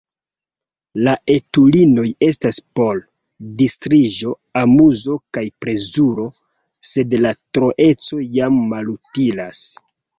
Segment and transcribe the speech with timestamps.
[1.07, 3.03] La etulinoj estas por
[3.61, 4.35] distriĝo,
[4.65, 6.29] amuzo kaj plezuro,
[6.93, 9.67] sed la troeco jam malutilas!